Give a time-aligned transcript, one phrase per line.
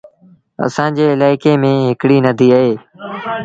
[0.65, 2.73] اسآݩ الآڪي ميݩ هڪڙيٚ نديٚ اهي۔